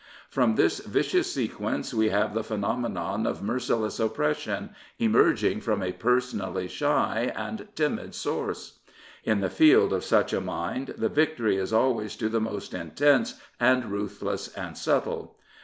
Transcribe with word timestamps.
From 0.31 0.55
this 0.55 0.79
vicious 0.79 1.31
sequence 1.31 1.93
we 1.93 2.09
have 2.09 2.33
the 2.33 2.43
phenomenon 2.43 3.27
of 3.27 3.43
merci 3.43 3.71
less 3.73 3.99
oppression 3.99 4.71
emerging 4.97 5.61
from 5.61 5.83
a 5.83 5.91
personally 5.91 6.67
shy 6.67 7.31
and 7.35 7.67
timid 7.75 8.15
source. 8.15 8.79
In 9.25 9.41
the 9.41 9.49
field 9.51 9.93
of 9.93 10.03
such 10.03 10.33
a 10.33 10.41
mind 10.41 10.95
the 10.97 11.07
victory 11.07 11.57
is 11.57 11.71
always 11.71 12.15
to 12.15 12.29
the 12.29 12.41
most 12.41 12.73
intense 12.73 13.35
and 13.59 13.91
ruthless 13.91 14.47
and 14.55 14.75
subtle. 14.75 15.37